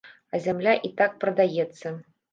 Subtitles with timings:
[0.35, 1.95] А зямля і так прадаецца.